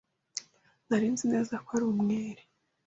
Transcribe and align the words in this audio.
Nari 0.87 1.07
nzi 1.13 1.25
neza 1.33 1.53
ko 1.65 1.69
ari 1.75 1.85
umwere. 1.93 2.41